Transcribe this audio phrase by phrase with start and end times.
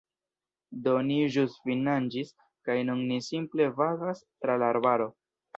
[0.87, 2.33] Do ni Ĵus finnaĝis
[2.71, 5.11] kaj nun ni simple vagas tra la arbaro